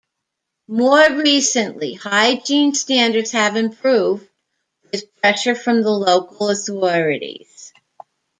More 0.67 1.13
recently, 1.13 1.93
hygiene 1.93 2.73
standards 2.73 3.29
have 3.33 3.55
improved, 3.55 4.27
with 4.91 5.15
pressure 5.21 5.53
from 5.53 5.83
the 5.83 5.91
local 5.91 6.49
authorities. 6.49 7.71